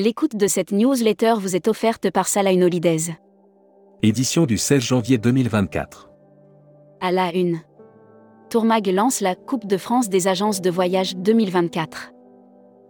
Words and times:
L'écoute 0.00 0.36
de 0.36 0.46
cette 0.46 0.70
newsletter 0.70 1.34
vous 1.40 1.56
est 1.56 1.66
offerte 1.66 2.08
par 2.12 2.28
Salah 2.28 2.52
Holidays. 2.52 3.16
Édition 4.04 4.46
du 4.46 4.56
16 4.56 4.80
janvier 4.80 5.18
2024. 5.18 6.08
À 7.00 7.10
la 7.10 7.34
une. 7.34 7.58
Tourmag 8.48 8.86
lance 8.86 9.20
la 9.20 9.34
Coupe 9.34 9.66
de 9.66 9.76
France 9.76 10.08
des 10.08 10.28
agences 10.28 10.60
de 10.60 10.70
voyage 10.70 11.16
2024. 11.16 12.12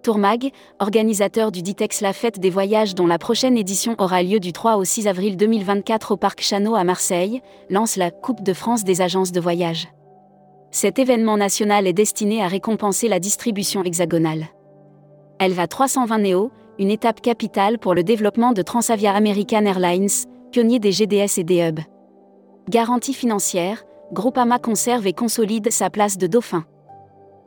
Tourmag, 0.02 0.50
organisateur 0.80 1.50
du 1.50 1.62
Ditex 1.62 2.02
La 2.02 2.12
Fête 2.12 2.40
des 2.40 2.50
Voyages 2.50 2.94
dont 2.94 3.06
la 3.06 3.16
prochaine 3.16 3.56
édition 3.56 3.96
aura 3.98 4.22
lieu 4.22 4.38
du 4.38 4.52
3 4.52 4.76
au 4.76 4.84
6 4.84 5.08
avril 5.08 5.38
2024 5.38 6.12
au 6.12 6.18
Parc 6.18 6.42
Chano 6.42 6.74
à 6.74 6.84
Marseille, 6.84 7.40
lance 7.70 7.96
la 7.96 8.10
Coupe 8.10 8.42
de 8.42 8.52
France 8.52 8.84
des 8.84 9.00
agences 9.00 9.32
de 9.32 9.40
voyage. 9.40 9.88
Cet 10.72 10.98
événement 10.98 11.38
national 11.38 11.86
est 11.86 11.94
destiné 11.94 12.42
à 12.42 12.48
récompenser 12.48 13.08
la 13.08 13.18
distribution 13.18 13.82
hexagonale. 13.82 14.48
Elle 15.38 15.54
va 15.54 15.66
320 15.66 16.18
Néo, 16.18 16.50
une 16.78 16.90
étape 16.90 17.20
capitale 17.20 17.78
pour 17.78 17.94
le 17.94 18.04
développement 18.04 18.52
de 18.52 18.62
Transavia 18.62 19.12
American 19.12 19.64
Airlines, 19.64 20.08
pionnier 20.52 20.78
des 20.78 20.92
GDS 20.92 21.38
et 21.38 21.44
des 21.44 21.68
hubs. 21.68 21.80
Garantie 22.68 23.14
financière, 23.14 23.84
Groupama 24.12 24.58
conserve 24.58 25.06
et 25.06 25.12
consolide 25.12 25.70
sa 25.70 25.90
place 25.90 26.16
de 26.16 26.26
dauphin. 26.26 26.64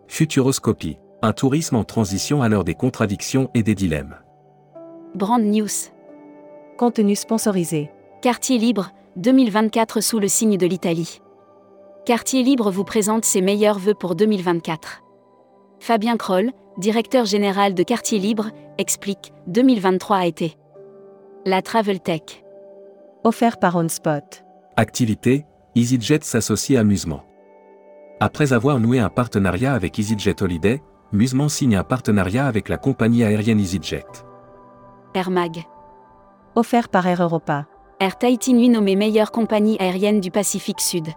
Futuroscopie, 0.08 0.98
un 1.22 1.34
tourisme 1.34 1.76
en 1.76 1.84
transition 1.84 2.42
à 2.42 2.50
l'heure 2.50 2.64
des 2.64 2.76
contradictions 2.76 3.50
et 3.54 3.64
des 3.64 3.76
dilemmes. 3.76 4.16
Brand 5.16 5.42
News. 5.42 5.90
Contenu 6.78 7.16
sponsorisé. 7.16 7.92
Quartier 8.22 8.58
libre, 8.58 8.92
2024 9.18 10.02
sous 10.02 10.20
le 10.20 10.28
signe 10.28 10.58
de 10.58 10.66
l'Italie. 10.68 11.22
Quartier 12.06 12.44
libre 12.44 12.72
vous 12.72 12.84
présente 12.84 13.26
ses 13.26 13.42
meilleurs 13.42 13.80
vœux 13.80 13.94
pour 13.94 14.16
2024. 14.16 15.02
Fabien 15.82 16.16
Kroll, 16.16 16.52
directeur 16.78 17.26
général 17.26 17.74
de 17.74 17.82
Quartier 17.82 18.20
Libre, 18.20 18.52
explique 18.78 19.34
2023 19.48 20.18
a 20.18 20.26
été 20.28 20.56
la 21.44 21.64
Travel 21.64 22.00
Tech. 22.00 22.22
Offert 23.24 23.58
par 23.58 23.76
OnSpot. 23.76 24.44
Activité 24.78 25.44
EasyJet 25.74 26.20
s'associe 26.22 26.78
à 26.78 26.84
Musement. 26.84 27.24
Après 28.20 28.54
avoir 28.54 28.80
noué 28.80 29.00
un 29.00 29.10
partenariat 29.10 29.74
avec 29.74 29.98
EasyJet 29.98 30.44
Holiday, 30.44 30.84
Musement 31.14 31.50
signe 31.50 31.76
un 31.76 31.84
partenariat 31.84 32.46
avec 32.46 32.70
la 32.70 32.78
compagnie 32.78 33.24
aérienne 33.24 33.60
EasyJet. 33.60 34.06
Air 35.16 35.32
Mag. 35.32 35.64
Offert 36.54 36.90
par 36.90 37.08
Air 37.08 37.24
Europa. 37.24 37.66
Air 38.00 38.20
Tahiti 38.20 38.54
Nui 38.54 38.70
nommée 38.70 38.96
meilleure 38.96 39.32
compagnie 39.32 39.78
aérienne 39.80 40.20
du 40.20 40.30
Pacifique 40.30 40.80
Sud. 40.80 41.08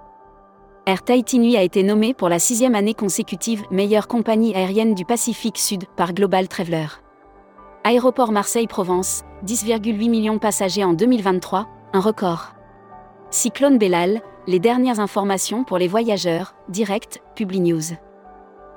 Air 0.87 1.03
Tahiti 1.03 1.57
a 1.57 1.63
été 1.63 1.83
nommée 1.83 2.13
pour 2.13 2.29
la 2.29 2.39
sixième 2.39 2.75
année 2.75 2.93
consécutive 2.93 3.63
meilleure 3.71 4.07
compagnie 4.07 4.55
aérienne 4.55 4.95
du 4.95 5.07
Pacifique 5.07 5.57
Sud 5.57 5.85
par 5.97 6.13
Global 6.13 6.47
Traveler. 6.47 6.89
Aéroport 7.85 8.33
Marseille-Provence, 8.33 9.23
10,8 9.47 10.11
millions 10.11 10.35
de 10.35 10.41
passagers 10.41 10.85
en 10.85 10.93
2023, 10.93 11.69
un 11.95 12.01
record. 12.01 12.53
Cyclone 13.31 13.79
Bellal, 13.79 14.21
les 14.47 14.59
dernières 14.59 15.01
informations 15.01 15.65
pour 15.65 15.79
les 15.79 15.89
voyageurs, 15.89 16.55
direct, 16.69 17.23
PubliNews. 17.35 17.97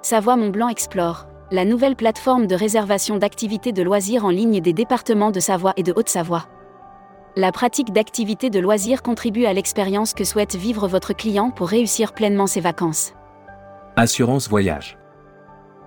Savoie 0.02 0.38
Mont-Blanc 0.38 0.70
Explore, 0.70 1.28
la 1.52 1.66
nouvelle 1.66 1.98
plateforme 1.98 2.48
de 2.48 2.56
réservation 2.56 3.18
d'activités 3.18 3.74
de 3.74 3.84
loisirs 3.84 4.24
en 4.24 4.30
ligne 4.30 4.62
des 4.62 4.74
départements 4.74 5.32
de 5.32 5.42
Savoie 5.42 5.74
et 5.76 5.84
de 5.84 5.92
Haute-Savoie. 5.94 6.46
La 7.38 7.52
pratique 7.52 7.94
d'activités 7.94 8.50
de 8.50 8.60
loisirs 8.60 9.04
contribue 9.04 9.46
à 9.46 9.54
l'expérience 9.54 10.16
que 10.16 10.24
souhaite 10.24 10.56
vivre 10.56 10.88
votre 10.88 11.14
client 11.14 11.52
pour 11.52 11.68
réussir 11.68 12.14
pleinement 12.14 12.48
ses 12.48 12.62
vacances. 12.62 13.14
Assurance 13.96 14.50
voyage. 14.50 14.98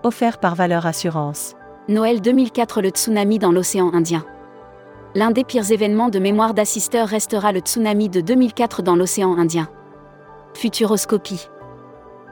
Offert 0.04 0.38
par 0.38 0.54
Valeur 0.54 0.86
Assurance. 0.86 1.56
Noël 1.88 2.20
2004 2.20 2.82
Le 2.82 2.90
tsunami 2.90 3.40
dans 3.40 3.50
l'océan 3.50 3.92
Indien. 3.92 4.24
L'un 5.16 5.32
des 5.32 5.42
pires 5.42 5.72
événements 5.72 6.08
de 6.08 6.20
mémoire 6.20 6.54
d'assisteur 6.54 7.08
restera 7.08 7.50
le 7.50 7.58
tsunami 7.58 8.08
de 8.08 8.20
2004 8.20 8.82
dans 8.82 8.94
l'océan 8.94 9.36
Indien. 9.36 9.68
Futuroscopie. 10.54 11.48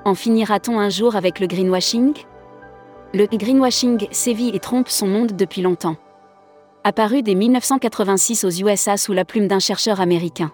En 0.04 0.14
finira-t-on 0.14 0.78
un 0.78 0.90
jour 0.90 1.16
avec 1.16 1.40
le 1.40 1.48
greenwashing? 1.48 2.14
Le 3.14 3.26
greenwashing 3.26 4.06
sévit 4.12 4.50
et 4.54 4.60
trompe 4.60 4.88
son 4.88 5.08
monde 5.08 5.32
depuis 5.32 5.60
longtemps 5.60 5.96
apparu 6.88 7.22
dès 7.22 7.34
1986 7.34 8.44
aux 8.44 8.50
USA 8.50 8.96
sous 8.96 9.12
la 9.12 9.26
plume 9.26 9.46
d'un 9.46 9.58
chercheur 9.58 10.00
américain. 10.00 10.50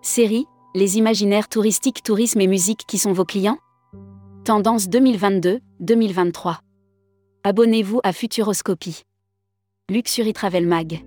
Série 0.00 0.46
Les 0.74 0.96
imaginaires 0.96 1.46
touristiques, 1.46 2.02
tourisme 2.02 2.40
et 2.40 2.46
musique 2.46 2.84
qui 2.88 2.96
sont 2.96 3.12
vos 3.12 3.26
clients? 3.26 3.58
Tendance 4.46 4.88
2022-2023. 4.88 6.60
Abonnez-vous 7.44 8.00
à 8.02 8.14
Futuroscopie. 8.14 9.02
Luxury 9.90 10.32
Travel 10.32 10.66
Mag. 10.66 11.04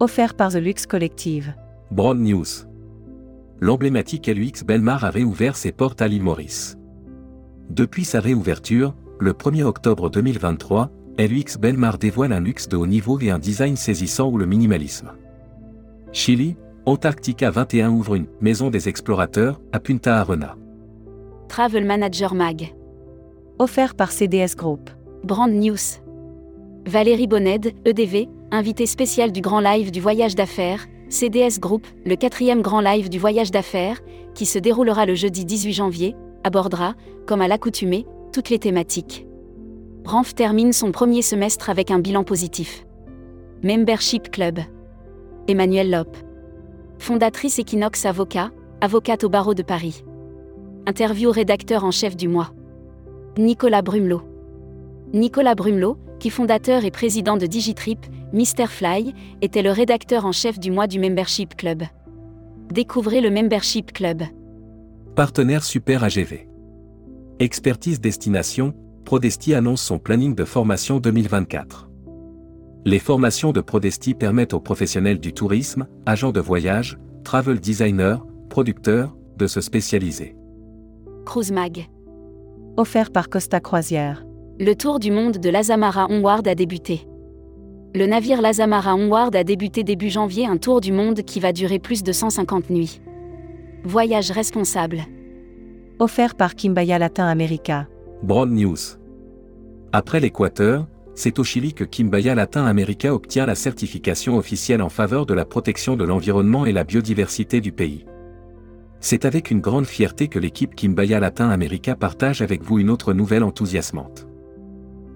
Offert 0.00 0.34
par 0.34 0.50
The 0.50 0.56
Lux 0.56 0.84
Collective. 0.86 1.54
Broad 1.92 2.18
News. 2.18 2.66
L'emblématique 3.60 4.26
LUX 4.26 4.64
Belmar 4.66 5.04
a 5.04 5.10
réouvert 5.10 5.54
ses 5.54 5.70
portes 5.70 6.02
à 6.02 6.08
l'île 6.08 6.24
Maurice. 6.24 6.76
Depuis 7.70 8.04
sa 8.04 8.18
réouverture, 8.18 8.96
le 9.20 9.32
1er 9.34 9.62
octobre 9.62 10.10
2023, 10.10 10.90
LUX 11.26 11.58
Belmar 11.58 11.98
dévoile 11.98 12.32
un 12.32 12.40
luxe 12.40 12.68
de 12.68 12.76
haut 12.76 12.86
niveau 12.86 13.18
et 13.20 13.30
un 13.30 13.38
design 13.38 13.76
saisissant 13.76 14.28
ou 14.28 14.38
le 14.38 14.46
minimalisme. 14.46 15.12
Chili, 16.12 16.56
Antarctica 16.84 17.50
21 17.50 17.90
ouvre 17.90 18.16
une 18.16 18.26
maison 18.40 18.70
des 18.70 18.88
explorateurs 18.88 19.60
à 19.72 19.78
Punta 19.78 20.18
Arena. 20.18 20.56
Travel 21.48 21.84
Manager 21.84 22.34
Mag. 22.34 22.74
Offert 23.58 23.94
par 23.94 24.10
CDS 24.10 24.56
Group. 24.56 24.90
Brand 25.22 25.52
News. 25.52 26.00
Valérie 26.86 27.28
Bonned, 27.28 27.72
EDV, 27.84 28.28
invitée 28.50 28.86
spéciale 28.86 29.30
du 29.30 29.40
grand 29.40 29.60
live 29.60 29.92
du 29.92 30.00
voyage 30.00 30.34
d'affaires, 30.34 30.86
CDS 31.08 31.60
Group, 31.60 31.86
le 32.04 32.16
quatrième 32.16 32.62
grand 32.62 32.80
live 32.80 33.08
du 33.08 33.18
voyage 33.18 33.52
d'affaires, 33.52 34.00
qui 34.34 34.46
se 34.46 34.58
déroulera 34.58 35.06
le 35.06 35.14
jeudi 35.14 35.44
18 35.44 35.72
janvier, 35.72 36.16
abordera, 36.42 36.94
comme 37.26 37.42
à 37.42 37.48
l'accoutumée, 37.48 38.06
toutes 38.32 38.50
les 38.50 38.58
thématiques. 38.58 39.26
Ranf 40.04 40.34
termine 40.34 40.72
son 40.72 40.90
premier 40.90 41.22
semestre 41.22 41.70
avec 41.70 41.90
un 41.90 42.00
bilan 42.00 42.24
positif. 42.24 42.84
Membership 43.62 44.30
Club. 44.30 44.58
Emmanuel 45.46 45.90
Lop. 45.90 46.16
Fondatrice 46.98 47.60
Equinox 47.60 48.04
Avocat, 48.04 48.50
avocate 48.80 49.22
au 49.22 49.28
barreau 49.28 49.54
de 49.54 49.62
Paris. 49.62 50.04
Interview 50.86 51.30
rédacteur 51.30 51.84
en 51.84 51.92
chef 51.92 52.16
du 52.16 52.26
mois. 52.26 52.52
Nicolas 53.38 53.82
Brumelot. 53.82 54.22
Nicolas 55.12 55.54
Brumelot, 55.54 55.96
qui 56.18 56.30
fondateur 56.30 56.84
et 56.84 56.90
président 56.90 57.36
de 57.36 57.46
Digitrip, 57.46 58.00
Mr 58.32 58.66
Fly, 58.66 59.14
était 59.40 59.62
le 59.62 59.70
rédacteur 59.70 60.26
en 60.26 60.32
chef 60.32 60.58
du 60.58 60.72
mois 60.72 60.88
du 60.88 60.98
Membership 60.98 61.56
Club. 61.56 61.84
Découvrez 62.72 63.20
le 63.20 63.30
Membership 63.30 63.92
Club. 63.92 64.22
Partenaire 65.14 65.62
Super 65.62 66.02
AGV. 66.02 66.48
Expertise 67.38 68.00
Destination, 68.00 68.74
Prodesti 69.04 69.54
annonce 69.54 69.82
son 69.82 69.98
planning 69.98 70.34
de 70.34 70.44
formation 70.44 70.98
2024. 70.98 71.90
Les 72.84 72.98
formations 72.98 73.52
de 73.52 73.60
Prodesti 73.60 74.14
permettent 74.14 74.54
aux 74.54 74.60
professionnels 74.60 75.20
du 75.20 75.32
tourisme, 75.32 75.86
agents 76.06 76.32
de 76.32 76.40
voyage, 76.40 76.98
travel 77.22 77.60
designers, 77.60 78.18
producteurs, 78.48 79.14
de 79.36 79.46
se 79.46 79.60
spécialiser. 79.60 80.34
Cruise 81.26 81.52
Mag. 81.52 81.88
Offert 82.76 83.10
par 83.10 83.28
Costa 83.28 83.60
Croisière. 83.60 84.24
Le 84.58 84.74
tour 84.74 84.98
du 84.98 85.10
monde 85.10 85.38
de 85.38 85.50
l'Azamara 85.50 86.06
Onward 86.08 86.46
a 86.48 86.54
débuté. 86.54 87.06
Le 87.94 88.06
navire 88.06 88.40
l'Azamara 88.40 88.94
Onward 88.94 89.36
a 89.36 89.44
débuté 89.44 89.84
début 89.84 90.08
janvier 90.08 90.46
un 90.46 90.56
tour 90.56 90.80
du 90.80 90.92
monde 90.92 91.22
qui 91.22 91.40
va 91.40 91.52
durer 91.52 91.78
plus 91.78 92.02
de 92.02 92.12
150 92.12 92.70
nuits. 92.70 93.00
Voyage 93.84 94.30
responsable. 94.30 95.02
Offert 95.98 96.34
par 96.34 96.54
Kimbaya 96.54 96.98
Latin 96.98 97.26
America. 97.26 97.86
Broad 98.22 98.50
News. 98.50 99.01
Après 99.94 100.20
l'Équateur, 100.20 100.86
c'est 101.14 101.38
au 101.38 101.44
Chili 101.44 101.74
que 101.74 101.84
Kimbaya 101.84 102.34
Latin 102.34 102.64
America 102.64 103.12
obtient 103.12 103.44
la 103.44 103.54
certification 103.54 104.38
officielle 104.38 104.80
en 104.80 104.88
faveur 104.88 105.26
de 105.26 105.34
la 105.34 105.44
protection 105.44 105.96
de 105.96 106.04
l'environnement 106.04 106.64
et 106.64 106.72
la 106.72 106.84
biodiversité 106.84 107.60
du 107.60 107.72
pays. 107.72 108.06
C'est 109.00 109.26
avec 109.26 109.50
une 109.50 109.60
grande 109.60 109.84
fierté 109.84 110.28
que 110.28 110.38
l'équipe 110.38 110.74
Kimbaya 110.74 111.20
Latin 111.20 111.50
America 111.50 111.94
partage 111.94 112.40
avec 112.40 112.62
vous 112.62 112.78
une 112.78 112.88
autre 112.88 113.12
nouvelle 113.12 113.44
enthousiasmante. 113.44 114.26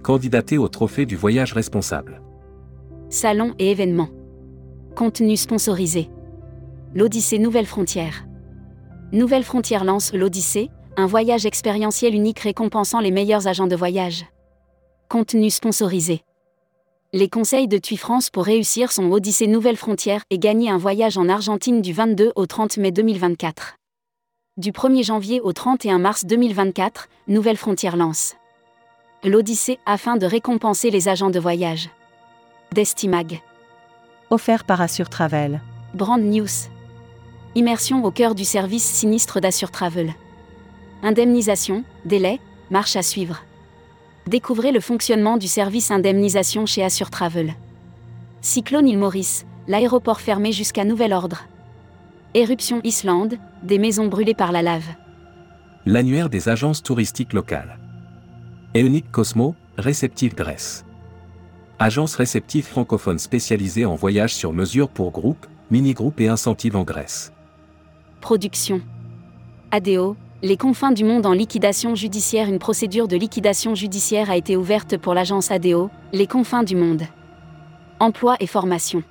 Candidaté 0.03 0.59
au 0.59 0.69
trophée 0.69 1.07
du 1.07 1.17
voyage 1.17 1.55
responsable. 1.55 2.21
Salon 3.09 3.55
et 3.59 3.71
événements. 3.71 4.11
Contenu 4.95 5.39
sponsorisé. 5.39 6.11
L'Odyssée 6.95 7.39
Nouvelle 7.39 7.67
Frontière. 7.67 8.27
Nouvelle 9.13 9.45
Frontière 9.45 9.85
lance 9.85 10.13
l'Odyssée, 10.13 10.69
un 10.99 11.07
voyage 11.07 11.47
expérientiel 11.47 12.15
unique 12.15 12.41
récompensant 12.41 13.01
les 13.01 13.11
meilleurs 13.11 13.47
agents 13.47 13.69
de 13.69 13.77
voyage. 13.77 14.27
Contenu 15.09 15.51
sponsorisé. 15.51 16.23
Les 17.13 17.29
conseils 17.29 17.69
de 17.69 17.79
TUI 17.79 17.97
France 17.97 18.29
pour 18.29 18.45
réussir 18.45 18.91
son 18.91 19.13
Odyssée 19.13 19.47
Nouvelle 19.47 19.77
Frontière 19.77 20.23
et 20.31 20.39
gagner 20.39 20.69
un 20.69 20.79
voyage 20.79 21.17
en 21.17 21.29
Argentine 21.29 21.81
du 21.81 21.93
22 21.93 22.33
au 22.35 22.47
30 22.47 22.79
mai 22.79 22.91
2024. 22.91 23.77
Du 24.57 24.73
1er 24.73 25.05
janvier 25.05 25.41
au 25.41 25.53
31 25.53 25.99
mars 26.01 26.25
2024, 26.25 27.09
Nouvelle 27.29 27.57
Frontière 27.57 27.97
lance 27.97 28.35
l'Odyssée 29.25 29.79
afin 29.87 30.17
de 30.17 30.27
récompenser 30.27 30.91
les 30.91 31.09
agents 31.09 31.31
de 31.31 31.41
voyage. 31.41 31.91
Destimag. 32.73 33.41
Offert 34.31 34.65
par 34.65 34.81
Assure 34.81 35.09
Travel. 35.09 35.61
Brand 35.95 36.21
News. 36.21 36.69
Immersion 37.55 38.05
au 38.05 38.11
cœur 38.11 38.35
du 38.35 38.45
service 38.45 38.85
sinistre 38.85 39.41
d'Assure 39.41 39.71
Travel. 39.71 40.15
Indemnisation, 41.03 41.85
délai, 42.05 42.41
marche 42.71 42.97
à 42.97 43.03
suivre. 43.03 43.43
Découvrez 44.27 44.73
le 44.73 44.81
fonctionnement 44.81 45.37
du 45.37 45.47
service 45.47 45.93
indemnisation 45.93 46.67
chez 46.67 46.83
Assure 46.83 47.11
Travel. 47.11 47.55
Cyclone 48.41 48.89
île 48.89 48.99
Maurice, 48.99 49.47
l'aéroport 49.69 50.21
fermé 50.21 50.51
jusqu'à 50.51 50.85
nouvel 50.85 51.13
ordre. 51.13 51.45
Éruption 52.35 52.81
Islande, 52.83 53.39
des 53.63 53.79
maisons 53.79 54.09
brûlées 54.09 54.35
par 54.35 54.51
la 54.51 54.63
lave. 54.63 54.89
L'annuaire 55.85 56.29
des 56.29 56.49
agences 56.49 56.83
touristiques 56.83 57.35
locales. 57.35 57.79
Eonic 58.75 59.13
Cosmo, 59.13 59.55
réceptive 59.79 60.35
Grèce. 60.35 60.85
Agence 61.79 62.17
réceptive 62.17 62.67
francophone 62.67 63.21
spécialisée 63.21 63.85
en 63.85 63.95
voyages 63.95 64.35
sur 64.35 64.53
mesure 64.53 64.89
pour 64.89 65.13
groupes, 65.13 65.47
mini-groupes 65.71 66.21
et 66.21 66.29
incentives 66.29 66.75
en 66.75 66.83
Grèce. 66.83 67.33
Production. 68.21 68.81
ADO, 69.71 70.17
les 70.43 70.57
confins 70.57 70.93
du 70.93 71.05
monde 71.05 71.27
en 71.27 71.33
liquidation 71.33 71.95
judiciaire. 71.95 72.49
Une 72.49 72.59
procédure 72.59 73.09
de 73.09 73.17
liquidation 73.17 73.75
judiciaire 73.75 74.31
a 74.31 74.37
été 74.37 74.57
ouverte 74.57 74.97
pour 74.97 75.15
l'agence 75.15 75.51
ADO, 75.51 75.91
les 76.13 76.27
confins 76.27 76.63
du 76.63 76.77
monde. 76.77 77.03
Emploi 78.01 78.37
et 78.41 78.47
formation. 78.47 79.03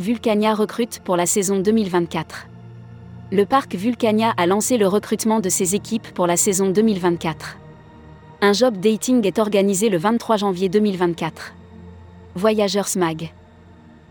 Vulcania 0.00 0.54
recrute 0.54 1.00
pour 1.04 1.16
la 1.16 1.26
saison 1.26 1.60
2024. 1.60 2.48
Le 3.32 3.46
parc 3.46 3.74
Vulcania 3.74 4.34
a 4.36 4.46
lancé 4.46 4.76
le 4.76 4.86
recrutement 4.86 5.40
de 5.40 5.48
ses 5.48 5.74
équipes 5.74 6.08
pour 6.08 6.26
la 6.26 6.36
saison 6.36 6.68
2024. 6.68 7.56
Un 8.42 8.52
job 8.52 8.76
dating 8.76 9.26
est 9.26 9.38
organisé 9.38 9.88
le 9.88 9.96
23 9.96 10.36
janvier 10.36 10.68
2024. 10.68 11.54
Voyageurs 12.34 12.88
Mag. 12.96 13.32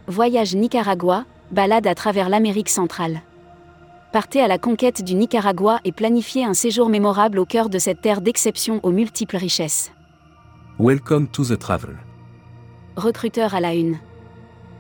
Voyage 0.08 0.56
Nicaragua, 0.56 1.26
balade 1.52 1.86
à 1.86 1.94
travers 1.94 2.30
l'Amérique 2.30 2.70
centrale. 2.70 3.22
Partez 4.14 4.42
à 4.42 4.48
la 4.48 4.60
conquête 4.60 5.04
du 5.04 5.16
Nicaragua 5.16 5.80
et 5.86 5.92
planifiez 5.92 6.46
un 6.46 6.54
séjour 6.54 6.88
mémorable 6.88 7.40
au 7.40 7.46
cœur 7.46 7.68
de 7.68 7.80
cette 7.80 8.00
terre 8.00 8.22
d'exception 8.22 8.80
aux 8.84 8.92
multiples 8.92 9.38
richesses. 9.38 9.92
Welcome 10.78 11.28
to 11.30 11.44
the 11.44 11.58
travel. 11.58 11.98
Recruteur 12.96 13.56
à 13.56 13.60
la 13.60 13.74
une. 13.74 13.98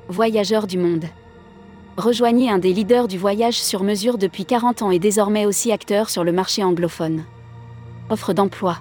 Voyageurs 0.07 0.68
du 0.68 0.77
monde. 0.77 1.06
Rejoignez 1.97 2.51
un 2.51 2.59
des 2.59 2.74
leaders 2.74 3.07
du 3.07 3.18
voyage 3.18 3.59
sur 3.59 3.83
mesure 3.83 4.19
depuis 4.19 4.45
40 4.45 4.83
ans 4.83 4.91
et 4.91 5.00
désormais 5.00 5.47
aussi 5.47 5.71
acteur 5.71 6.12
sur 6.12 6.24
le 6.24 6.31
marché 6.31 6.63
anglophone. 6.63 7.24
Offre 8.12 8.33
d'emploi. 8.33 8.77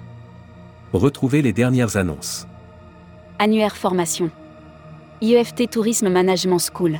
Retrouvez 0.93 1.41
les 1.41 1.53
dernières 1.53 1.97
annonces. 1.97 2.45
Annuaire 3.39 3.75
formation. 3.75 4.29
IEFT 5.19 5.71
Tourisme 5.71 6.09
Management 6.09 6.59
School. 6.59 6.99